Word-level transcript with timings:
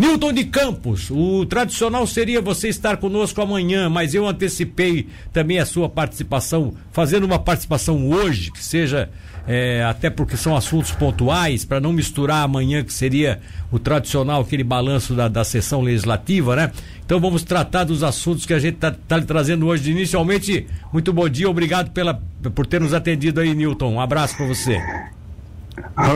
Newton 0.00 0.32
de 0.32 0.44
Campos, 0.44 1.10
o 1.10 1.44
tradicional 1.44 2.06
seria 2.06 2.40
você 2.40 2.68
estar 2.68 2.96
conosco 2.96 3.42
amanhã, 3.42 3.86
mas 3.90 4.14
eu 4.14 4.26
antecipei 4.26 5.06
também 5.30 5.58
a 5.58 5.66
sua 5.66 5.90
participação, 5.90 6.72
fazendo 6.90 7.24
uma 7.24 7.38
participação 7.38 8.08
hoje, 8.08 8.50
que 8.50 8.64
seja 8.64 9.10
é, 9.46 9.84
até 9.84 10.08
porque 10.08 10.38
são 10.38 10.56
assuntos 10.56 10.90
pontuais, 10.90 11.66
para 11.66 11.82
não 11.82 11.92
misturar 11.92 12.44
amanhã, 12.44 12.82
que 12.82 12.94
seria 12.94 13.42
o 13.70 13.78
tradicional, 13.78 14.40
aquele 14.40 14.64
balanço 14.64 15.12
da, 15.12 15.28
da 15.28 15.44
sessão 15.44 15.82
legislativa, 15.82 16.56
né? 16.56 16.72
Então 17.04 17.20
vamos 17.20 17.42
tratar 17.42 17.84
dos 17.84 18.02
assuntos 18.02 18.46
que 18.46 18.54
a 18.54 18.58
gente 18.58 18.76
está 18.76 18.92
tá 18.92 19.20
trazendo 19.20 19.66
hoje. 19.66 19.90
Inicialmente, 19.90 20.66
muito 20.90 21.12
bom 21.12 21.28
dia, 21.28 21.50
obrigado 21.50 21.90
pela, 21.90 22.18
por 22.54 22.66
ter 22.66 22.80
nos 22.80 22.94
atendido 22.94 23.38
aí, 23.38 23.54
Newton. 23.54 23.92
Um 23.92 24.00
abraço 24.00 24.34
para 24.34 24.46
você. 24.46 24.80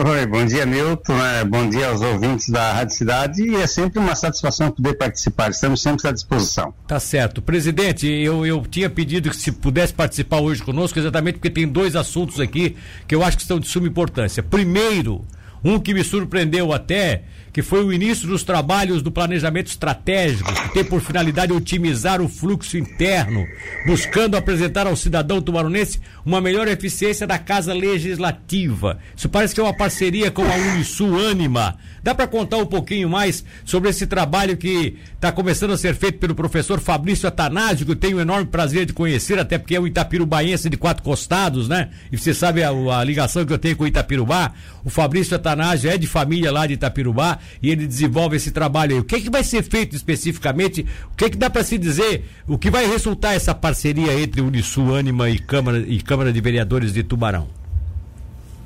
Oi, 0.07 0.25
bom 0.25 0.45
dia, 0.45 0.65
Milton. 0.65 1.17
É, 1.23 1.43
bom 1.43 1.69
dia 1.69 1.87
aos 1.87 2.01
ouvintes 2.01 2.49
da 2.49 2.73
Rádio 2.73 2.95
Cidade 2.95 3.43
e 3.43 3.55
é 3.55 3.67
sempre 3.67 3.99
uma 3.99 4.15
satisfação 4.15 4.71
poder 4.71 4.95
participar. 4.95 5.49
Estamos 5.49 5.81
sempre 5.81 6.07
à 6.07 6.11
disposição. 6.11 6.73
Tá 6.87 6.99
certo. 6.99 7.41
Presidente, 7.41 8.07
eu, 8.07 8.45
eu 8.45 8.61
tinha 8.69 8.89
pedido 8.89 9.29
que 9.29 9.35
se 9.35 9.51
pudesse 9.51 9.93
participar 9.93 10.39
hoje 10.39 10.63
conosco, 10.63 10.99
exatamente 10.99 11.35
porque 11.35 11.49
tem 11.49 11.67
dois 11.67 11.95
assuntos 11.95 12.39
aqui 12.39 12.75
que 13.07 13.15
eu 13.15 13.23
acho 13.23 13.37
que 13.37 13.43
são 13.43 13.59
de 13.59 13.67
suma 13.67 13.87
importância. 13.87 14.43
Primeiro, 14.43 15.25
um 15.65 15.79
que 15.79 15.95
me 15.95 16.03
surpreendeu 16.03 16.71
até 16.71 17.23
que 17.51 17.63
foi 17.63 17.83
o 17.85 17.91
início 17.91 18.27
dos 18.27 18.43
trabalhos 18.43 19.01
do 19.01 19.09
planejamento 19.09 19.67
estratégico, 19.67 20.53
que 20.53 20.73
tem 20.73 20.83
por 20.83 20.99
finalidade 20.99 21.53
otimizar 21.53 22.21
o 22.21 22.27
fluxo 22.27 22.77
interno, 22.77 23.47
buscando 23.85 24.35
apresentar 24.35 24.85
ao 24.85 24.95
cidadão 24.95 25.41
tubaronense 25.41 26.01
uma 26.25 26.41
melhor 26.41 26.67
eficiência 26.67 27.25
da 27.25 27.39
Casa 27.39 27.73
Legislativa. 27.73 28.99
Isso 29.15 29.29
parece 29.29 29.55
que 29.55 29.61
é 29.61 29.63
uma 29.63 29.75
parceria 29.75 30.29
com 30.29 30.43
a 30.43 30.53
Unisul 30.53 31.17
Anima. 31.29 31.77
Dá 32.05 32.13
para 32.13 32.27
contar 32.27 32.57
um 32.57 32.67
pouquinho 32.67 33.09
mais 33.09 33.43
sobre 33.65 33.89
esse 33.89 34.05
trabalho 34.05 34.55
que 34.55 34.95
está 35.15 35.31
começando 35.31 35.71
a 35.71 35.77
ser 35.77 35.95
feito 35.95 36.19
pelo 36.19 36.35
professor 36.35 36.79
Fabrício 36.79 37.27
Atanásio, 37.27 37.83
que 37.83 37.93
eu 37.93 37.95
tenho 37.95 38.17
o 38.17 38.21
enorme 38.21 38.45
prazer 38.45 38.85
de 38.85 38.93
conhecer, 38.93 39.39
até 39.39 39.57
porque 39.57 39.75
é 39.75 39.79
um 39.79 39.87
itapirubaense 39.87 40.69
de 40.69 40.77
quatro 40.77 41.01
costados, 41.03 41.67
né? 41.67 41.89
E 42.11 42.17
você 42.19 42.31
sabe 42.31 42.61
a, 42.61 42.69
a 42.69 43.03
ligação 43.03 43.43
que 43.43 43.51
eu 43.51 43.57
tenho 43.57 43.75
com 43.75 43.85
o 43.85 43.87
Itapirubá. 43.87 44.53
O 44.83 44.89
Fabrício 44.91 45.35
Atanásio 45.35 45.89
é 45.89 45.97
de 45.97 46.05
família 46.05 46.51
lá 46.51 46.67
de 46.67 46.73
Itapirubá 46.73 47.39
e 47.59 47.71
ele 47.71 47.87
desenvolve 47.87 48.35
esse 48.35 48.51
trabalho 48.51 48.93
aí. 48.93 49.01
O 49.01 49.03
que, 49.03 49.15
é 49.15 49.21
que 49.21 49.31
vai 49.31 49.43
ser 49.43 49.63
feito 49.63 49.95
especificamente? 49.95 50.85
O 51.11 51.15
que, 51.15 51.25
é 51.25 51.29
que 51.31 51.37
dá 51.37 51.49
para 51.49 51.63
se 51.63 51.75
dizer? 51.75 52.23
O 52.47 52.55
que 52.55 52.69
vai 52.69 52.85
resultar 52.85 53.33
essa 53.33 53.55
parceria 53.55 54.13
entre 54.13 54.41
Unisul, 54.41 54.95
Anima 54.95 55.27
e 55.27 55.39
Câmara, 55.39 55.79
e 55.79 55.99
Câmara 55.99 56.31
de 56.31 56.39
Vereadores 56.39 56.93
de 56.93 57.01
Tubarão? 57.01 57.64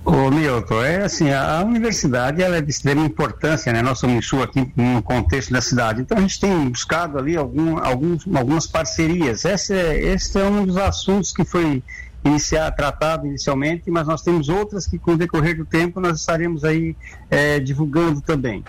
Ô 0.05 0.31
Milton, 0.31 0.83
é 0.83 1.03
assim, 1.03 1.30
a 1.31 1.61
universidade 1.64 2.42
ela 2.42 2.58
é 2.58 2.61
de 2.61 2.72
extrema 2.72 3.05
importância, 3.05 3.72
né? 3.72 3.81
Nossa 3.81 4.08
Unisul 4.08 4.41
aqui 4.41 4.72
no 4.75 5.03
contexto 5.03 5.52
da 5.52 5.61
cidade. 5.61 6.02
Então 6.02 6.17
a 6.17 6.22
gente 6.22 6.39
tem 6.39 6.69
buscado 6.69 7.17
ali 7.17 7.36
algum, 7.36 7.78
alguns, 7.78 8.25
algumas 8.33 8.66
parcerias. 8.66 9.45
Esse 9.45 9.73
é, 9.73 10.00
esse 10.00 10.39
é 10.39 10.44
um 10.44 10.66
dos 10.66 10.78
assuntos 10.78 11.31
que 11.31 11.44
foi 11.44 11.83
iniciar, 12.23 12.72
tratado 12.72 13.28
inicialmente, 13.28 13.89
mas 13.91 14.08
nós 14.08 14.22
temos 14.22 14.50
outras 14.50 14.88
que 14.88 14.97
com 14.97 15.11
o 15.11 15.17
decorrer 15.17 15.58
do 15.58 15.66
tempo 15.66 16.00
nós 16.00 16.19
estaremos 16.19 16.63
aí 16.63 16.95
é, 17.30 17.59
divulgando 17.59 18.22
também. 18.22 18.63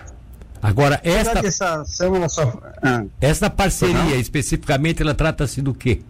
Agora, 0.61 1.01
esta, 1.03 1.39
essa, 1.39 1.81
ação, 1.81 2.29
só... 2.29 2.61
ah. 2.83 3.03
esta 3.19 3.49
parceria 3.49 4.15
especificamente, 4.17 5.01
ela 5.01 5.13
trata-se 5.13 5.59
do 5.59 5.73
quê? 5.73 6.01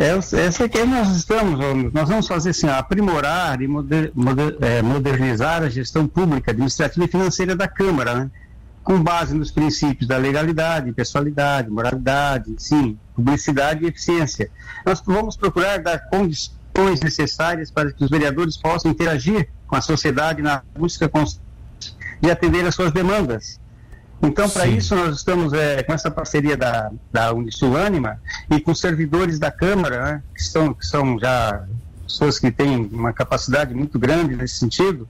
Essa 0.00 0.62
é 0.62 0.68
que 0.68 0.84
nós 0.84 1.08
estamos, 1.16 1.58
nós 1.92 2.08
vamos 2.08 2.28
fazer 2.28 2.50
assim, 2.50 2.68
aprimorar 2.68 3.60
e 3.60 3.66
moder, 3.66 4.12
moder, 4.14 4.56
é, 4.60 4.80
modernizar 4.80 5.64
a 5.64 5.68
gestão 5.68 6.06
pública, 6.06 6.52
administrativa 6.52 7.04
e 7.04 7.08
financeira 7.08 7.56
da 7.56 7.66
Câmara, 7.66 8.14
né? 8.14 8.30
com 8.84 9.02
base 9.02 9.34
nos 9.34 9.50
princípios 9.50 10.06
da 10.06 10.16
legalidade, 10.16 10.92
pessoalidade, 10.92 11.68
moralidade, 11.68 12.54
sim, 12.58 12.96
publicidade 13.12 13.84
e 13.84 13.88
eficiência. 13.88 14.48
Nós 14.86 15.02
vamos 15.04 15.36
procurar 15.36 15.78
dar 15.78 15.98
condições 16.08 17.00
necessárias 17.02 17.68
para 17.68 17.90
que 17.90 18.04
os 18.04 18.08
vereadores 18.08 18.56
possam 18.56 18.92
interagir 18.92 19.48
com 19.66 19.74
a 19.74 19.80
sociedade 19.80 20.40
na 20.40 20.62
busca 20.78 21.10
de 22.20 22.30
atender 22.30 22.64
às 22.64 22.74
suas 22.76 22.92
demandas 22.92 23.58
então, 24.22 24.48
para 24.50 24.66
isso, 24.66 24.96
nós 24.96 25.16
estamos 25.16 25.52
é, 25.52 25.82
com 25.82 25.92
essa 25.92 26.10
parceria 26.10 26.56
da, 26.56 26.90
da 27.12 27.32
Unisul 27.32 27.76
Anima 27.76 28.20
e 28.50 28.60
com 28.60 28.74
servidores 28.74 29.38
da 29.38 29.50
Câmara, 29.50 30.04
né, 30.04 30.22
que, 30.34 30.42
são, 30.42 30.74
que 30.74 30.84
são 30.84 31.18
já 31.18 31.64
pessoas 32.04 32.38
que 32.38 32.50
têm 32.50 32.88
uma 32.92 33.12
capacidade 33.12 33.74
muito 33.74 33.98
grande 33.98 34.34
nesse 34.34 34.56
sentido, 34.56 35.08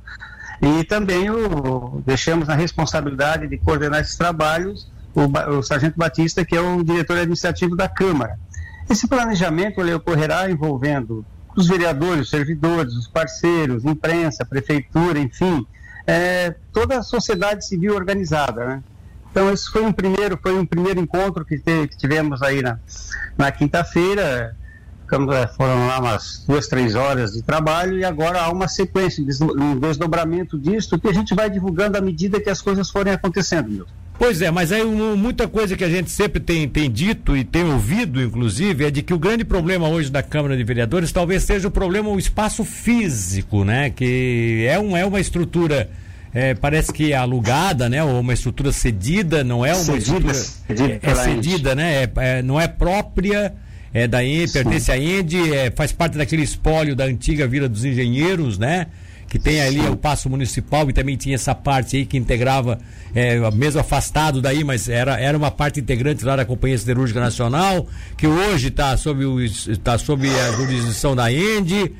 e 0.60 0.84
também 0.84 1.30
o, 1.30 2.02
deixamos 2.04 2.48
na 2.48 2.54
responsabilidade 2.54 3.46
de 3.46 3.56
coordenar 3.56 4.00
esses 4.00 4.16
trabalhos 4.16 4.90
o, 5.14 5.58
o 5.58 5.62
Sargento 5.62 5.96
Batista, 5.96 6.44
que 6.44 6.56
é 6.56 6.60
o 6.60 6.82
diretor 6.82 7.16
administrativo 7.16 7.76
da 7.76 7.88
Câmara. 7.88 8.38
Esse 8.90 9.06
planejamento 9.06 9.80
ele 9.80 9.94
ocorrerá 9.94 10.50
envolvendo 10.50 11.24
os 11.56 11.66
vereadores, 11.66 12.22
os 12.22 12.30
servidores, 12.30 12.94
os 12.94 13.08
parceiros, 13.08 13.84
imprensa, 13.84 14.44
prefeitura, 14.44 15.18
enfim, 15.18 15.66
é, 16.06 16.54
toda 16.72 16.98
a 16.98 17.02
sociedade 17.02 17.66
civil 17.66 17.94
organizada, 17.94 18.64
né? 18.64 18.82
Então 19.38 19.52
esse 19.52 19.70
foi 19.70 19.82
um 19.82 19.92
primeiro, 19.92 20.36
foi 20.42 20.58
um 20.58 20.66
primeiro 20.66 20.98
encontro 20.98 21.44
que, 21.44 21.56
te, 21.58 21.86
que 21.86 21.96
tivemos 21.96 22.42
aí 22.42 22.60
na, 22.60 22.76
na 23.36 23.52
quinta-feira. 23.52 24.52
É, 25.10 25.46
foram 25.56 25.86
lá 25.86 26.00
umas 26.00 26.44
duas, 26.46 26.66
três 26.66 26.96
horas 26.96 27.32
de 27.32 27.42
trabalho 27.42 27.96
e 27.96 28.04
agora 28.04 28.42
há 28.42 28.50
uma 28.50 28.66
sequência, 28.66 29.24
um 29.40 29.78
desdobramento 29.78 30.58
disso 30.58 30.98
que 30.98 31.06
a 31.06 31.12
gente 31.14 31.36
vai 31.36 31.48
divulgando 31.48 31.96
à 31.96 32.00
medida 32.00 32.40
que 32.40 32.50
as 32.50 32.60
coisas 32.60 32.90
forem 32.90 33.12
acontecendo, 33.12 33.70
meu. 33.70 33.86
Pois 34.18 34.42
é, 34.42 34.50
mas 34.50 34.72
aí 34.72 34.84
muita 34.84 35.46
coisa 35.46 35.76
que 35.76 35.84
a 35.84 35.88
gente 35.88 36.10
sempre 36.10 36.40
tem, 36.40 36.68
tem 36.68 36.90
dito 36.90 37.36
e 37.36 37.44
tem 37.44 37.62
ouvido, 37.62 38.20
inclusive, 38.20 38.86
é 38.86 38.90
de 38.90 39.02
que 39.02 39.14
o 39.14 39.18
grande 39.18 39.44
problema 39.44 39.88
hoje 39.88 40.10
da 40.10 40.22
Câmara 40.22 40.56
de 40.56 40.64
Vereadores 40.64 41.12
talvez 41.12 41.44
seja 41.44 41.68
o 41.68 41.70
problema 41.70 42.10
o 42.10 42.18
espaço 42.18 42.64
físico, 42.64 43.64
né? 43.64 43.88
Que 43.88 44.66
é, 44.68 44.78
um, 44.80 44.96
é 44.96 45.06
uma 45.06 45.20
estrutura 45.20 45.88
é, 46.32 46.54
parece 46.54 46.92
que 46.92 47.12
é 47.12 47.16
alugada, 47.16 47.88
né? 47.88 48.02
Ou 48.02 48.20
uma 48.20 48.32
estrutura 48.32 48.72
cedida, 48.72 49.42
não 49.42 49.64
é 49.64 49.74
uma 49.74 49.84
cedida, 49.84 49.98
estrutura. 49.98 50.34
Cedida 50.34 51.00
é, 51.02 51.10
é 51.10 51.14
cedida, 51.14 51.74
né? 51.74 52.02
É, 52.02 52.10
é, 52.16 52.42
não 52.42 52.60
é 52.60 52.68
própria. 52.68 53.54
É 53.92 54.06
da 54.06 54.22
ENDE, 54.22 54.52
pertence 54.52 54.92
à 54.92 54.98
ENDE, 54.98 55.54
é, 55.54 55.70
faz 55.70 55.92
parte 55.92 56.18
daquele 56.18 56.42
espólio 56.42 56.94
da 56.94 57.04
antiga 57.04 57.46
Vila 57.48 57.66
dos 57.66 57.86
Engenheiros, 57.86 58.58
né? 58.58 58.86
que 59.28 59.38
tem 59.38 59.60
ali 59.60 59.80
o 59.80 59.96
Passo 59.96 60.28
Municipal 60.30 60.88
e 60.88 60.92
também 60.92 61.16
tinha 61.16 61.34
essa 61.34 61.54
parte 61.54 61.96
aí 61.96 62.06
que 62.06 62.16
integrava, 62.16 62.78
é, 63.14 63.38
mesmo 63.50 63.80
afastado 63.80 64.40
daí, 64.40 64.64
mas 64.64 64.88
era, 64.88 65.20
era 65.20 65.36
uma 65.36 65.50
parte 65.50 65.80
integrante 65.80 66.24
lá 66.24 66.34
da 66.34 66.44
Companhia 66.44 66.78
Siderúrgica 66.78 67.20
Nacional, 67.20 67.86
que 68.16 68.26
hoje 68.26 68.68
está 68.68 68.96
sob, 68.96 69.24
o, 69.24 69.38
tá 69.78 69.98
sob 69.98 70.26
a 70.28 70.52
jurisdição 70.52 71.14
da 71.14 71.30
ENDE. 71.30 71.94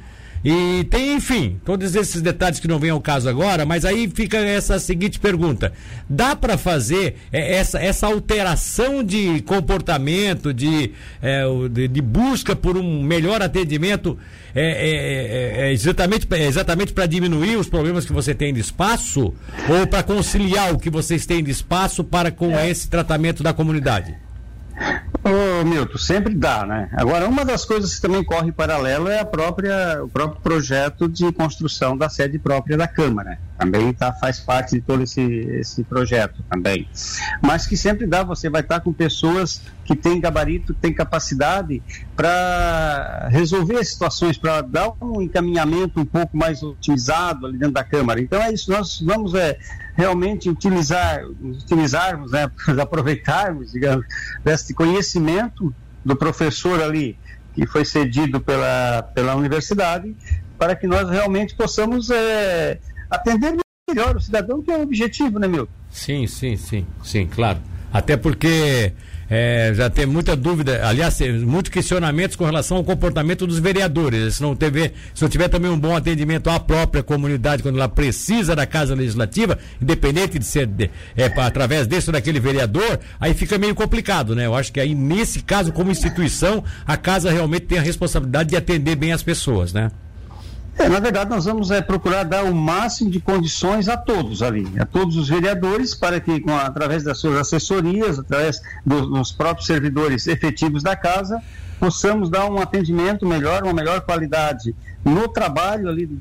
E 0.44 0.84
tem, 0.84 1.14
enfim, 1.14 1.60
todos 1.64 1.94
esses 1.94 2.22
detalhes 2.22 2.60
que 2.60 2.68
não 2.68 2.78
vem 2.78 2.90
ao 2.90 3.00
caso 3.00 3.28
agora, 3.28 3.66
mas 3.66 3.84
aí 3.84 4.08
fica 4.08 4.38
essa 4.38 4.78
seguinte 4.78 5.18
pergunta: 5.18 5.72
dá 6.08 6.36
para 6.36 6.56
fazer 6.56 7.16
é, 7.32 7.56
essa, 7.56 7.78
essa 7.80 8.06
alteração 8.06 9.02
de 9.02 9.40
comportamento, 9.42 10.54
de, 10.54 10.92
é, 11.20 11.44
de, 11.70 11.88
de, 11.88 12.00
busca 12.00 12.54
por 12.54 12.76
um 12.76 13.02
melhor 13.02 13.42
atendimento, 13.42 14.16
é, 14.54 14.62
é, 14.62 15.64
é, 15.64 15.68
é 15.68 15.72
exatamente, 15.72 16.26
exatamente 16.32 16.92
para 16.92 17.06
diminuir 17.06 17.56
os 17.56 17.68
problemas 17.68 18.06
que 18.06 18.12
você 18.12 18.34
tem 18.34 18.54
de 18.54 18.60
espaço? 18.60 19.34
Ou 19.68 19.86
para 19.86 20.02
conciliar 20.02 20.72
o 20.72 20.78
que 20.78 20.90
vocês 20.90 21.26
têm 21.26 21.42
de 21.42 21.50
espaço 21.50 22.04
para 22.04 22.30
com 22.30 22.58
esse 22.58 22.88
tratamento 22.88 23.42
da 23.42 23.52
comunidade? 23.52 24.27
Milton, 25.64 25.98
sempre 25.98 26.34
dá, 26.34 26.64
né? 26.66 26.88
Agora, 26.92 27.28
uma 27.28 27.44
das 27.44 27.64
coisas 27.64 27.94
que 27.94 28.00
também 28.00 28.24
corre 28.24 28.52
paralelo 28.52 29.08
é 29.08 29.20
a 29.20 29.24
própria, 29.24 30.02
o 30.02 30.08
próprio 30.08 30.40
projeto 30.40 31.08
de 31.08 31.30
construção 31.32 31.96
da 31.96 32.08
sede 32.08 32.38
própria 32.38 32.76
da 32.76 32.86
Câmara. 32.86 33.38
Também 33.58 33.92
tá, 33.92 34.12
faz 34.12 34.38
parte 34.38 34.76
de 34.76 34.80
todo 34.80 35.02
esse, 35.02 35.20
esse 35.20 35.82
projeto 35.82 36.44
também. 36.48 36.88
Mas 37.42 37.66
que 37.66 37.76
sempre 37.76 38.06
dá, 38.06 38.22
você 38.22 38.48
vai 38.48 38.60
estar 38.60 38.80
com 38.80 38.92
pessoas 38.92 39.60
que 39.84 39.96
têm 39.96 40.20
gabarito, 40.20 40.72
têm 40.74 40.94
capacidade 40.94 41.82
para 42.14 43.28
resolver 43.30 43.84
situações, 43.84 44.38
para 44.38 44.60
dar 44.60 44.92
um 45.02 45.20
encaminhamento 45.20 45.98
um 45.98 46.04
pouco 46.04 46.36
mais 46.36 46.62
otimizado 46.62 47.46
ali 47.46 47.58
dentro 47.58 47.74
da 47.74 47.82
Câmara. 47.82 48.20
Então 48.20 48.40
é 48.40 48.52
isso, 48.52 48.70
nós 48.70 49.00
vamos 49.00 49.34
é, 49.34 49.58
realmente 49.96 50.48
utilizar, 50.48 51.24
utilizarmos, 51.42 52.30
né, 52.30 52.48
aproveitarmos, 52.80 53.72
digamos, 53.72 54.06
desse 54.44 54.72
conhecimento 54.72 55.74
do 56.04 56.14
professor 56.14 56.80
ali 56.80 57.18
que 57.54 57.66
foi 57.66 57.84
cedido 57.84 58.40
pela, 58.40 59.02
pela 59.14 59.34
universidade 59.34 60.14
para 60.56 60.76
que 60.76 60.86
nós 60.86 61.08
realmente 61.08 61.54
possamos 61.54 62.10
é, 62.10 62.78
atender 63.10 63.56
melhor 63.88 64.16
o 64.16 64.20
cidadão, 64.20 64.62
que 64.62 64.70
é 64.70 64.76
o 64.76 64.82
objetivo, 64.82 65.38
né, 65.38 65.48
meu? 65.48 65.68
Sim, 65.90 66.26
sim, 66.26 66.56
sim, 66.56 66.86
sim, 67.02 67.26
claro. 67.26 67.58
Até 67.90 68.16
porque 68.16 68.92
é, 69.30 69.72
já 69.74 69.90
tem 69.90 70.06
muita 70.06 70.34
dúvida, 70.34 70.86
aliás, 70.86 71.20
muitos 71.42 71.70
questionamentos 71.70 72.36
com 72.36 72.44
relação 72.44 72.78
ao 72.78 72.84
comportamento 72.84 73.46
dos 73.46 73.58
vereadores. 73.58 74.36
Se 74.36 74.42
não, 74.42 74.56
tiver, 74.56 74.92
se 75.14 75.22
não 75.22 75.28
tiver 75.28 75.48
também 75.48 75.70
um 75.70 75.78
bom 75.78 75.94
atendimento 75.94 76.48
à 76.48 76.58
própria 76.58 77.02
comunidade 77.02 77.62
quando 77.62 77.76
ela 77.76 77.88
precisa 77.88 78.56
da 78.56 78.66
Casa 78.66 78.94
Legislativa, 78.94 79.58
independente 79.80 80.38
de 80.38 80.44
ser 80.44 80.66
de, 80.66 80.90
é, 81.16 81.24
através 81.24 81.86
desse 81.86 82.08
ou 82.08 82.12
daquele 82.12 82.40
vereador, 82.40 83.00
aí 83.20 83.34
fica 83.34 83.58
meio 83.58 83.74
complicado, 83.74 84.34
né? 84.34 84.46
Eu 84.46 84.54
acho 84.54 84.72
que 84.72 84.80
aí, 84.80 84.94
nesse 84.94 85.42
caso, 85.42 85.72
como 85.72 85.90
instituição, 85.90 86.64
a 86.86 86.96
casa 86.96 87.30
realmente 87.30 87.66
tem 87.66 87.78
a 87.78 87.82
responsabilidade 87.82 88.50
de 88.50 88.56
atender 88.56 88.96
bem 88.96 89.12
as 89.12 89.22
pessoas, 89.22 89.72
né? 89.72 89.90
É, 90.78 90.88
na 90.88 91.00
verdade, 91.00 91.28
nós 91.28 91.44
vamos 91.44 91.72
é, 91.72 91.82
procurar 91.82 92.22
dar 92.22 92.44
o 92.44 92.54
máximo 92.54 93.10
de 93.10 93.18
condições 93.20 93.88
a 93.88 93.96
todos 93.96 94.42
ali, 94.42 94.64
a 94.78 94.86
todos 94.86 95.16
os 95.16 95.28
vereadores, 95.28 95.92
para 95.92 96.20
que, 96.20 96.40
com, 96.40 96.56
através 96.56 97.02
das 97.02 97.18
suas 97.18 97.36
assessorias, 97.36 98.18
através 98.18 98.62
do, 98.86 99.06
dos 99.06 99.32
próprios 99.32 99.66
servidores 99.66 100.28
efetivos 100.28 100.82
da 100.84 100.94
casa, 100.94 101.42
possamos 101.80 102.30
dar 102.30 102.48
um 102.48 102.60
atendimento 102.60 103.26
melhor, 103.26 103.64
uma 103.64 103.72
melhor 103.72 104.02
qualidade 104.02 104.74
no 105.04 105.26
trabalho 105.26 105.88
ali 105.88 106.06
do 106.06 106.20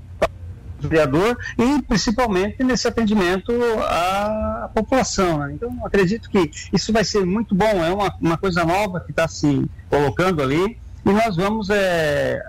vereador 0.82 1.38
e 1.58 1.82
principalmente 1.84 2.64
nesse 2.64 2.88
atendimento 2.88 3.52
à 3.84 4.70
população. 4.74 5.40
Né? 5.40 5.54
Então, 5.54 5.86
acredito 5.86 6.30
que 6.30 6.50
isso 6.74 6.92
vai 6.92 7.04
ser 7.04 7.26
muito 7.26 7.54
bom, 7.54 7.84
é 7.84 7.92
uma, 7.92 8.14
uma 8.20 8.38
coisa 8.38 8.64
nova 8.64 9.00
que 9.00 9.12
está 9.12 9.28
se 9.28 9.70
colocando 9.90 10.42
ali 10.42 10.78
e 11.06 11.10
nós 11.10 11.36
vamos 11.36 11.70
é, 11.70 12.42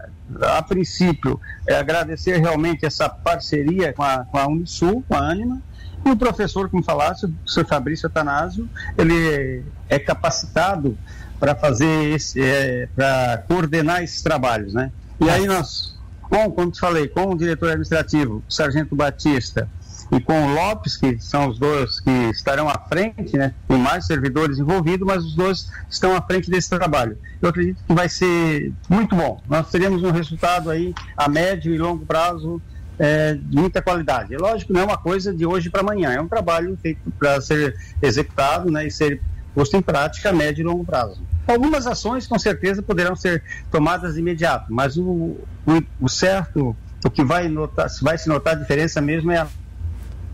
a 0.43 0.63
princípio, 0.63 1.41
é 1.67 1.77
agradecer 1.77 2.39
realmente 2.39 2.85
essa 2.85 3.09
parceria 3.09 3.93
com 3.93 4.03
a, 4.03 4.25
com 4.25 4.39
a 4.39 4.47
Unisul, 4.47 5.05
com 5.09 5.15
a 5.15 5.31
Anima, 5.31 5.63
e 6.05 6.11
o 6.11 6.17
professor, 6.17 6.69
como 6.71 6.83
falasse, 6.83 7.27
o 7.27 7.29
professor 7.29 7.67
Fabrício 7.67 8.07
Atanásio, 8.07 8.69
ele 8.97 9.65
é 9.89 9.99
capacitado 9.99 10.97
para 11.39 11.55
fazer 11.55 12.15
esse, 12.15 12.41
é, 12.41 12.89
para 12.95 13.45
coordenar 13.47 14.03
esses 14.03 14.23
trabalhos, 14.23 14.75
né? 14.75 14.91
E 15.21 15.29
aí 15.29 15.47
nós, 15.47 15.97
com, 16.23 16.51
como 16.51 16.71
te 16.71 16.81
falei, 16.81 17.09
com 17.09 17.33
o 17.33 17.37
diretor 17.37 17.71
administrativo, 17.71 18.43
o 18.49 18.53
Sargento 18.53 18.95
Batista, 18.95 19.69
e 20.11 20.21
com 20.21 20.47
o 20.47 20.55
Lopes, 20.55 20.97
que 20.97 21.19
são 21.19 21.49
os 21.49 21.59
dois 21.59 22.01
que 22.01 22.11
estarão 22.31 22.69
à 22.69 22.79
frente, 22.79 23.37
né? 23.37 23.55
Tem 23.67 23.79
mais 23.79 24.07
servidores 24.07 24.59
envolvidos, 24.59 25.07
mas 25.07 25.25
os 25.25 25.35
dois 25.35 25.71
estão 25.89 26.17
à 26.17 26.23
frente 26.23 26.51
desse 26.51 26.71
trabalho. 26.71 27.19
Eu 27.43 27.49
acredito 27.51 27.83
que 27.87 27.93
vai 27.93 28.09
ser 28.09 28.73
muito 28.89 29.15
bom. 29.15 29.41
Nós 29.49 29.71
teremos 29.71 30.03
um 30.03 30.11
resultado 30.11 30.71
aí 30.71 30.95
a 31.17 31.29
médio 31.29 31.75
e 31.75 31.79
longo 31.79 32.07
prazo 32.07 32.61
é, 32.99 33.35
de 33.35 33.57
muita 33.57 33.83
qualidade. 33.83 34.35
É 34.35 34.39
lógico, 34.39 34.73
não 34.73 34.81
é 34.81 34.85
uma 34.85 34.99
coisa 34.99 35.33
de 35.33 35.47
hoje 35.47 35.71
para 35.71 35.83
amanhã, 35.83 36.13
é 36.13 36.21
um 36.21 36.29
trabalho 36.29 36.77
feito 36.81 37.11
para 37.19 37.41
ser 37.41 37.77
executado 38.03 38.71
né, 38.71 38.87
e 38.87 38.91
ser 38.91 39.21
posto 39.55 39.77
em 39.77 39.83
prática 39.83 40.31
a 40.31 40.33
médio 40.33 40.63
e 40.63 40.65
longo 40.65 40.85
prazo. 40.85 41.23
Algumas 41.47 41.87
ações, 41.87 42.27
com 42.27 42.39
certeza, 42.39 42.83
poderão 42.83 43.17
ser 43.17 43.43
tomadas 43.71 44.17
imediato, 44.17 44.73
mas 44.73 44.97
o, 44.97 45.05
o, 45.05 45.83
o 46.01 46.09
certo, 46.09 46.77
o 47.05 47.11
que 47.11 47.25
vai, 47.25 47.49
notar, 47.49 47.89
vai 48.03 48.19
se 48.19 48.29
notar 48.29 48.55
a 48.55 48.59
diferença 48.59 49.01
mesmo 49.01 49.31
é 49.31 49.39
a 49.39 49.49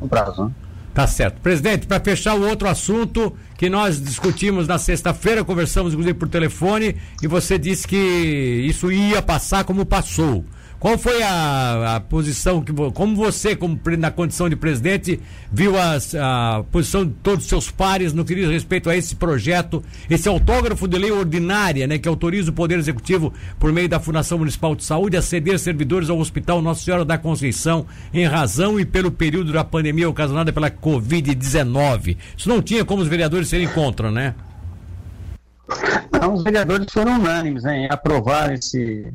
no 0.00 0.08
prazo. 0.08 0.44
Né? 0.44 0.50
Tá 0.94 1.08
certo. 1.08 1.40
Presidente, 1.40 1.88
para 1.88 1.98
fechar 1.98 2.34
o 2.34 2.46
outro 2.46 2.68
assunto 2.68 3.36
que 3.58 3.68
nós 3.68 4.00
discutimos 4.00 4.68
na 4.68 4.78
sexta-feira, 4.78 5.44
conversamos 5.44 5.92
inclusive 5.92 6.16
por 6.16 6.28
telefone, 6.28 6.96
e 7.20 7.26
você 7.26 7.58
disse 7.58 7.86
que 7.86 7.96
isso 7.96 8.92
ia 8.92 9.20
passar 9.20 9.64
como 9.64 9.84
passou. 9.84 10.44
Qual 10.84 10.98
foi 10.98 11.22
a, 11.22 11.96
a 11.96 12.00
posição 12.00 12.60
que 12.60 12.70
como 12.92 13.16
você, 13.16 13.56
como 13.56 13.80
na 13.98 14.10
condição 14.10 14.50
de 14.50 14.54
presidente, 14.54 15.18
viu 15.50 15.78
a, 15.78 15.96
a 15.96 16.62
posição 16.64 17.06
de 17.06 17.12
todos 17.22 17.44
os 17.44 17.48
seus 17.48 17.70
pares 17.70 18.12
no 18.12 18.22
que 18.22 18.34
diz 18.34 18.50
respeito 18.50 18.90
a 18.90 18.94
esse 18.94 19.16
projeto, 19.16 19.82
esse 20.10 20.28
autógrafo 20.28 20.86
de 20.86 20.98
lei 20.98 21.10
ordinária, 21.10 21.86
né, 21.86 21.96
que 21.96 22.06
autoriza 22.06 22.50
o 22.50 22.52
Poder 22.52 22.78
Executivo, 22.78 23.32
por 23.58 23.72
meio 23.72 23.88
da 23.88 23.98
Fundação 23.98 24.36
Municipal 24.36 24.76
de 24.76 24.84
Saúde, 24.84 25.16
a 25.16 25.22
ceder 25.22 25.58
servidores 25.58 26.10
ao 26.10 26.18
Hospital 26.18 26.60
Nossa 26.60 26.84
Senhora 26.84 27.02
da 27.02 27.16
Conceição 27.16 27.86
em 28.12 28.26
razão 28.26 28.78
e 28.78 28.84
pelo 28.84 29.10
período 29.10 29.54
da 29.54 29.64
pandemia 29.64 30.06
ocasionada 30.06 30.52
pela 30.52 30.70
Covid-19. 30.70 32.18
Isso 32.36 32.50
não 32.50 32.60
tinha 32.60 32.84
como 32.84 33.00
os 33.00 33.08
vereadores 33.08 33.48
serem 33.48 33.68
contra, 33.68 34.10
né? 34.10 34.34
Não, 36.12 36.34
os 36.34 36.44
vereadores 36.44 36.92
foram 36.92 37.14
unânimes 37.18 37.62
né, 37.62 37.86
em 37.86 37.90
aprovar 37.90 38.52
esse, 38.52 39.10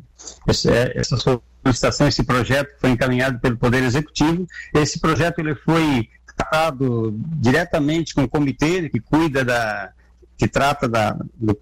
esse, 0.48 0.68
essa 0.68 1.16
solicitação, 1.64 2.08
esse 2.08 2.22
projeto 2.22 2.74
foi 2.80 2.90
encaminhado 2.90 3.38
pelo 3.38 3.56
Poder 3.56 3.82
Executivo. 3.82 4.46
Esse 4.74 4.98
projeto 4.98 5.38
ele 5.40 5.54
foi 5.54 6.08
tratado 6.36 7.14
diretamente 7.40 8.14
com 8.14 8.22
o 8.22 8.28
comitê 8.28 8.88
que 8.88 9.00
cuida 9.00 9.44
da 9.44 9.92
que 10.38 10.48
trata 10.48 10.88
da, 10.88 11.14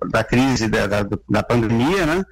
da 0.09 0.23
crise 0.23 0.69
da, 0.69 0.87
da, 0.87 1.03
da 1.29 1.43
pandemia, 1.43 2.07
né? 2.07 2.25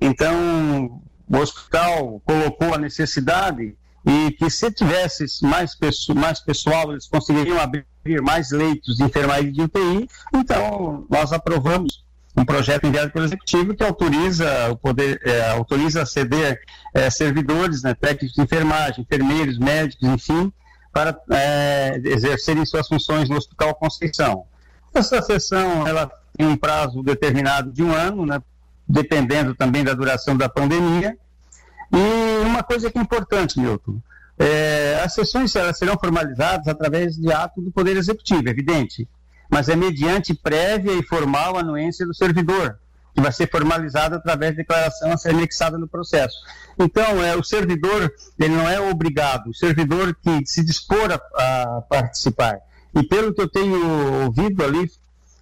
Então 0.00 1.02
o 1.28 1.36
hospital 1.36 2.20
colocou 2.24 2.74
a 2.74 2.78
necessidade 2.78 3.76
e 4.04 4.30
que 4.32 4.50
se 4.50 4.70
tivesse 4.70 5.24
mais, 5.42 5.76
mais 6.14 6.40
pessoal, 6.40 6.92
eles 6.92 7.06
conseguiriam 7.06 7.60
abrir 7.60 7.84
mais 8.22 8.50
leitos 8.50 8.96
de 8.96 9.04
enfermaria 9.04 9.52
de 9.52 9.62
UTI. 9.62 10.08
Então, 10.34 11.06
nós 11.08 11.32
aprovamos 11.32 12.04
um 12.36 12.44
projeto 12.44 12.86
enviado 12.86 13.10
pelo 13.10 13.26
executivo 13.26 13.74
que 13.74 13.84
autoriza 13.84 14.70
o 14.70 14.76
poder 14.76 15.20
é, 15.24 15.50
autoriza 15.50 16.06
ceder 16.06 16.60
é, 16.94 17.10
servidores, 17.10 17.82
né, 17.82 17.94
técnicos 17.94 18.34
de 18.34 18.42
enfermagem, 18.42 19.02
enfermeiros, 19.02 19.58
médicos, 19.58 20.08
enfim, 20.08 20.52
para 20.92 21.18
é, 21.30 22.00
exercerem 22.04 22.64
suas 22.64 22.88
funções 22.88 23.28
no 23.28 23.36
Hospital 23.36 23.74
Conceição. 23.74 24.46
Essa 24.94 25.20
sessão 25.22 25.86
ela 25.86 26.10
tem 26.36 26.46
um 26.46 26.56
prazo 26.56 27.02
determinado 27.02 27.70
de 27.70 27.82
um 27.82 27.92
ano, 27.92 28.24
né, 28.24 28.40
dependendo 28.88 29.54
também 29.54 29.84
da 29.84 29.94
duração 29.94 30.36
da 30.36 30.48
pandemia. 30.48 31.16
E 31.92 32.46
uma 32.46 32.62
coisa 32.62 32.90
que 32.90 32.98
é 32.98 33.02
importante, 33.02 33.60
Milton, 33.60 34.00
é, 34.38 35.00
as 35.04 35.12
sessões 35.12 35.54
elas 35.54 35.76
serão 35.76 35.98
formalizadas 35.98 36.66
através 36.66 37.16
de 37.16 37.30
ato 37.30 37.60
do 37.60 37.70
Poder 37.70 37.96
Executivo, 37.96 38.48
evidente 38.48 39.06
mas 39.52 39.68
é 39.68 39.76
mediante 39.76 40.32
prévia 40.32 40.92
e 40.92 41.02
formal 41.02 41.58
anuência 41.58 42.06
do 42.06 42.14
servidor, 42.14 42.78
que 43.14 43.20
vai 43.20 43.30
ser 43.30 43.50
formalizado 43.50 44.14
através 44.16 44.52
de 44.52 44.56
declaração 44.56 45.12
a 45.12 45.18
ser 45.18 45.28
anexada 45.28 45.76
no 45.76 45.86
processo. 45.86 46.34
Então, 46.78 47.22
é, 47.22 47.36
o 47.36 47.44
servidor, 47.44 48.10
ele 48.38 48.56
não 48.56 48.66
é 48.66 48.80
obrigado, 48.80 49.50
o 49.50 49.54
servidor 49.54 50.16
que 50.22 50.40
se 50.46 50.64
dispor 50.64 51.12
a, 51.12 51.20
a 51.76 51.82
participar. 51.82 52.60
E 52.94 53.02
pelo 53.02 53.34
que 53.34 53.42
eu 53.42 53.48
tenho 53.48 54.24
ouvido 54.24 54.64
ali 54.64 54.90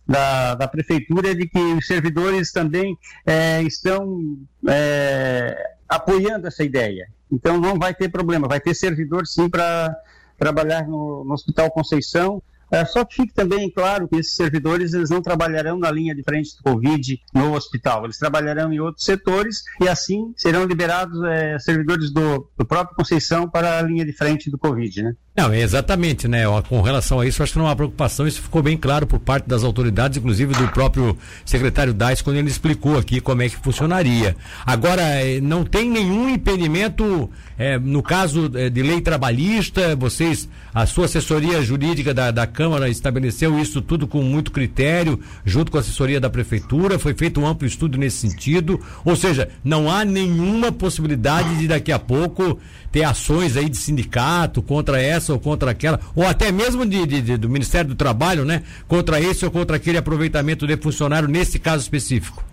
da, 0.05 0.56
da 0.56 0.67
prefeitura, 0.67 1.31
é 1.31 1.35
de 1.35 1.47
que 1.47 1.61
os 1.61 1.87
servidores 1.87 2.51
também 2.51 2.99
é, 3.25 3.63
estão 3.63 4.37
é, 4.67 5.77
apoiando 5.89 6.49
essa 6.49 6.65
ideia. 6.65 7.09
Então, 7.31 7.61
não 7.61 7.79
vai 7.79 7.95
ter 7.95 8.09
problema, 8.09 8.49
vai 8.49 8.59
ter 8.59 8.75
servidor 8.75 9.25
sim 9.25 9.49
para 9.49 9.97
trabalhar 10.37 10.89
no, 10.89 11.23
no 11.23 11.33
Hospital 11.33 11.71
Conceição 11.71 12.43
é, 12.70 12.84
só 12.84 13.05
que 13.05 13.17
fique 13.17 13.34
também 13.34 13.70
claro 13.70 14.08
que 14.08 14.17
esses 14.17 14.34
servidores 14.34 14.94
eles 14.94 15.11
não 15.11 15.22
trabalharão 15.22 15.79
na 15.79 15.91
linha 15.91 16.15
de 16.15 16.22
frente 16.22 16.56
do 16.56 16.62
Covid 16.62 17.20
no 17.34 17.55
hospital, 17.55 18.05
eles 18.05 18.19
trabalharão 18.19 18.72
em 18.72 18.81
outros 18.81 19.05
setores 19.05 19.62
e 19.81 19.89
assim 19.89 20.32
serão 20.36 20.65
liberados 20.65 21.22
é, 21.24 21.58
servidores 21.58 22.12
do, 22.12 22.50
do 22.56 22.65
próprio 22.65 22.96
Conceição 22.96 23.48
para 23.48 23.79
a 23.79 23.82
linha 23.82 24.05
de 24.05 24.12
frente 24.12 24.50
do 24.50 24.58
Covid, 24.58 25.03
né? 25.03 25.15
Não, 25.37 25.55
exatamente, 25.55 26.27
né? 26.27 26.43
Com 26.69 26.82
relação 26.82 27.20
a 27.20 27.27
isso, 27.27 27.41
acho 27.41 27.53
que 27.53 27.58
não 27.58 27.69
há 27.69 27.77
preocupação, 27.77 28.27
isso 28.27 28.43
ficou 28.43 28.63
bem 28.65 28.77
claro 28.77 29.06
por 29.06 29.20
parte 29.20 29.49
das 29.49 29.63
autoridades, 29.63 30.19
inclusive 30.19 30.53
do 30.55 30.67
próprio 30.69 31.17
secretário 31.44 31.94
Dais, 31.94 32.20
quando 32.20 32.37
ele 32.37 32.49
explicou 32.49 32.99
aqui 32.99 33.20
como 33.20 33.41
é 33.41 33.49
que 33.49 33.56
funcionaria. 33.56 34.37
Agora, 34.67 35.03
eh, 35.03 35.41
não 35.41 35.65
tem 35.65 35.89
nenhum 35.89 36.29
impedimento, 36.29 37.31
é, 37.56 37.79
no 37.79 38.03
caso 38.03 38.51
eh, 38.55 38.69
de 38.69 38.82
lei 38.82 39.01
trabalhista, 39.01 39.94
vocês, 39.94 40.49
a 40.75 40.84
sua 40.84 41.05
assessoria 41.05 41.63
jurídica 41.63 42.13
da, 42.13 42.32
da 42.32 42.46
Câmara 42.46 42.89
estabeleceu 42.89 43.56
isso 43.56 43.81
tudo 43.81 44.08
com 44.08 44.22
muito 44.22 44.51
critério, 44.51 45.20
junto 45.44 45.70
com 45.70 45.79
a 45.79 45.81
assessoria 45.81 46.20
da 46.20 46.29
Prefeitura, 46.29 46.99
foi 46.99 47.15
feito 47.15 47.41
um 47.41 47.46
amplo 47.46 47.69
estudo 47.69 47.96
nesse 47.96 48.29
sentido, 48.29 48.81
ou 49.05 49.15
seja, 49.15 49.49
não 49.63 49.89
há 49.89 50.05
nenhuma 50.05 50.72
possibilidade 50.72 51.56
de 51.56 51.69
daqui 51.69 51.93
a 51.93 52.01
pouco 52.01 52.58
ter 52.91 53.05
ações 53.05 53.56
aí 53.56 53.69
de 53.69 53.77
sindicato 53.77 54.60
contra 54.60 55.01
essa 55.01 55.30
ou 55.31 55.41
contra 55.41 55.70
aquela, 55.70 56.01
ou 56.15 56.27
até 56.27 56.53
mesmo 56.53 56.84
de, 56.84 57.06
de, 57.06 57.22
de, 57.22 57.37
do 57.37 57.49
Ministério 57.49 57.89
do 57.89 57.94
Trabalho, 57.94 58.44
né? 58.44 58.63
Contra 58.87 59.20
esse 59.20 59.44
ou 59.44 59.51
contra 59.51 59.77
aquele 59.77 59.99
aproveitamento 59.99 60.67
de 60.67 60.77
funcionário 60.77 61.29
nesse 61.29 61.58
caso 61.58 61.82
específico. 61.82 62.44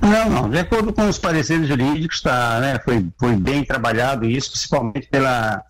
Não, 0.00 0.30
não. 0.30 0.50
De 0.50 0.58
acordo 0.58 0.92
com 0.92 1.08
os 1.08 1.18
pareceres 1.18 1.68
jurídicos, 1.68 2.22
tá, 2.22 2.58
né, 2.60 2.80
foi, 2.82 3.06
foi 3.18 3.36
bem 3.36 3.64
trabalhado 3.64 4.24
isso, 4.26 4.50
principalmente 4.50 5.06
pela 5.08 5.62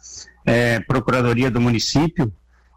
é, 0.46 0.80
Procuradoria 0.80 1.50
do 1.50 1.60
município. 1.60 2.32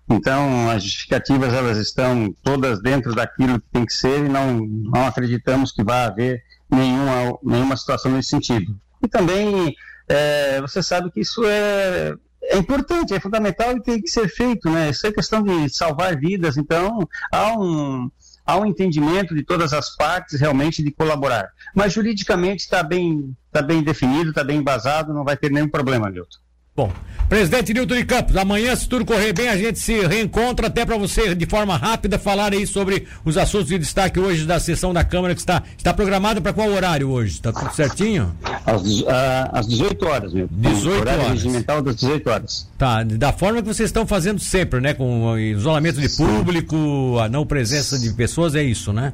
Então, 0.09 0.69
as 0.69 0.83
justificativas 0.83 1.53
elas 1.53 1.77
estão 1.77 2.33
todas 2.43 2.81
dentro 2.81 3.15
daquilo 3.15 3.59
que 3.59 3.67
tem 3.71 3.85
que 3.85 3.93
ser 3.93 4.25
e 4.25 4.29
não, 4.29 4.59
não 4.65 5.07
acreditamos 5.07 5.71
que 5.71 5.83
vai 5.83 6.05
haver 6.05 6.43
nenhuma, 6.69 7.37
nenhuma 7.41 7.77
situação 7.77 8.11
nesse 8.11 8.29
sentido. 8.29 8.75
E 9.01 9.07
também 9.07 9.75
é, 10.07 10.59
você 10.59 10.83
sabe 10.83 11.11
que 11.11 11.21
isso 11.21 11.43
é, 11.45 12.15
é 12.43 12.57
importante, 12.57 13.13
é 13.13 13.19
fundamental 13.19 13.75
e 13.75 13.81
tem 13.81 14.01
que 14.01 14.09
ser 14.09 14.27
feito, 14.27 14.69
né? 14.69 14.89
Isso 14.89 15.05
é 15.07 15.11
questão 15.11 15.41
de 15.41 15.69
salvar 15.69 16.17
vidas, 16.17 16.57
então 16.57 17.07
há 17.31 17.57
um, 17.57 18.09
ao 18.45 18.65
entendimento 18.65 19.33
de 19.33 19.43
todas 19.43 19.73
as 19.73 19.95
partes 19.95 20.39
realmente 20.39 20.83
de 20.83 20.91
colaborar. 20.91 21.49
Mas 21.75 21.93
juridicamente 21.93 22.63
está 22.63 22.83
bem, 22.83 23.35
tá 23.51 23.61
bem 23.61 23.81
definido, 23.81 24.29
está 24.29 24.43
bem 24.43 24.59
embasado, 24.59 25.13
não 25.13 25.23
vai 25.23 25.37
ter 25.37 25.51
nenhum 25.51 25.69
problema, 25.69 26.09
Milton. 26.09 26.42
Bom, 26.75 26.91
presidente 27.29 27.71
Nilton 27.71 27.93
de 27.93 28.03
Campos, 28.03 28.35
amanhã, 28.35 28.75
se 28.75 28.89
tudo 28.89 29.05
correr 29.05 29.31
bem, 29.31 29.47
a 29.47 29.55
gente 29.55 29.77
se 29.77 30.07
reencontra 30.07 30.65
até 30.65 30.83
para 30.83 30.97
você, 30.97 31.35
de 31.35 31.45
forma 31.45 31.77
rápida, 31.77 32.17
falar 32.17 32.51
aí 32.51 32.65
sobre 32.65 33.07
os 33.23 33.37
assuntos 33.37 33.67
de 33.67 33.77
destaque 33.77 34.19
hoje 34.19 34.43
da 34.43 34.59
sessão 34.59 34.91
da 34.91 35.03
Câmara, 35.03 35.35
que 35.35 35.39
está, 35.39 35.61
está 35.77 35.93
programada 35.93 36.41
para 36.41 36.51
qual 36.51 36.67
horário 36.69 37.09
hoje? 37.09 37.33
Está 37.33 37.53
tudo 37.53 37.71
certinho? 37.75 38.35
Às, 38.65 38.81
uh, 38.81 39.05
às 39.51 39.67
18 39.67 40.03
horas, 40.03 40.33
meu. 40.33 40.49
18 40.51 40.99
horário 40.99 41.21
horas. 41.21 41.43
regimental 41.43 41.79
das 41.83 41.95
18 41.97 42.27
horas. 42.27 42.67
Tá, 42.75 43.03
da 43.03 43.31
forma 43.31 43.61
que 43.61 43.67
vocês 43.67 43.89
estão 43.89 44.07
fazendo 44.07 44.39
sempre, 44.39 44.81
né? 44.81 44.95
Com 44.95 45.37
isolamento 45.37 46.01
de 46.01 46.09
público, 46.09 47.19
a 47.19 47.29
não 47.29 47.45
presença 47.45 47.99
de 47.99 48.11
pessoas, 48.13 48.55
é 48.55 48.63
isso, 48.63 48.91
né? 48.91 49.13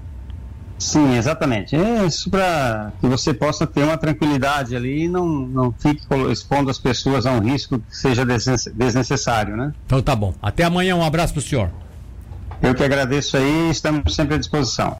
Sim, 0.79 1.17
exatamente. 1.17 1.75
É 1.75 2.05
isso 2.05 2.29
para 2.29 2.93
que 2.99 3.07
você 3.07 3.33
possa 3.33 3.67
ter 3.67 3.83
uma 3.83 3.97
tranquilidade 3.97 4.75
ali 4.75 5.03
e 5.03 5.09
não, 5.09 5.27
não 5.27 5.73
fique 5.77 6.01
expondo 6.31 6.71
as 6.71 6.79
pessoas 6.79 7.25
a 7.25 7.31
um 7.33 7.39
risco 7.39 7.79
que 7.79 7.95
seja 7.95 8.25
desnecessário, 8.25 9.57
né? 9.57 9.73
Então 9.85 10.01
tá 10.01 10.15
bom. 10.15 10.33
Até 10.41 10.63
amanhã, 10.63 10.95
um 10.95 11.03
abraço 11.03 11.33
para 11.33 11.39
o 11.39 11.43
senhor. 11.43 11.69
Eu 12.61 12.73
que 12.73 12.83
agradeço 12.83 13.37
aí, 13.37 13.69
estamos 13.69 14.15
sempre 14.15 14.35
à 14.35 14.37
disposição. 14.37 14.97